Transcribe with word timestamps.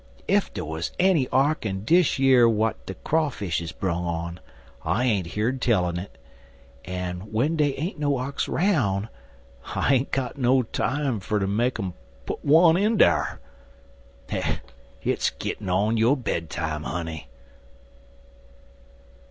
Ef 0.27 0.51
dey 0.51 0.61
wuz 0.63 0.89
enny 0.97 1.27
ark 1.31 1.63
in 1.63 1.85
dish 1.85 2.17
yer 2.17 2.47
w'at 2.47 2.87
de 2.87 2.95
Crawfishes 3.05 3.71
brung 3.71 4.03
on, 4.03 4.39
I 4.83 5.03
ain't 5.05 5.35
heern 5.35 5.59
tell 5.59 5.85
un 5.85 5.99
it, 5.99 6.17
en 6.85 7.19
w'en 7.19 7.55
dey 7.55 7.75
ain't 7.75 7.99
no 7.99 8.17
arks 8.17 8.47
'roun', 8.47 9.09
I 9.75 9.93
ain't 9.93 10.09
got 10.11 10.39
no 10.39 10.63
time 10.63 11.19
fer 11.19 11.37
ter 11.37 11.45
make 11.45 11.79
um 11.79 11.85
en 11.85 11.93
put 12.25 12.39
um 12.51 12.77
in 12.77 12.97
dar. 12.97 13.39
Hit's 14.99 15.29
gittin' 15.37 15.97
yo' 15.97 16.15
bedtime, 16.15 16.81
honey." 16.81 17.29